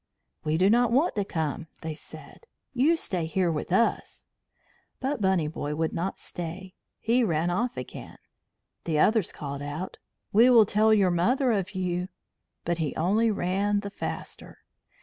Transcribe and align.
"We 0.43 0.57
do 0.57 0.67
not 0.67 0.91
want 0.91 1.13
to 1.13 1.23
come," 1.23 1.67
they 1.81 1.93
said. 1.93 2.47
"You 2.73 2.97
stay 2.97 3.27
here 3.27 3.51
with 3.51 3.71
us." 3.71 4.25
But 4.99 5.21
Bunny 5.21 5.47
Boy 5.47 5.75
would 5.75 5.93
not 5.93 6.17
stay. 6.17 6.73
He 6.97 7.23
ran 7.23 7.51
off 7.51 7.77
again. 7.77 8.17
The 8.85 8.97
others 8.97 9.31
called 9.31 9.61
out: 9.61 9.99
"We 10.33 10.49
will 10.49 10.65
tell 10.65 10.91
your 10.91 11.11
mother 11.11 11.51
of 11.51 11.75
you." 11.75 12.07
But 12.65 12.79
he 12.79 12.95
only 12.95 13.29
ran 13.29 13.81
the 13.81 13.91
faster. 13.91 14.63